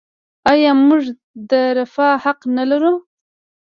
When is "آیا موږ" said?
0.51-1.03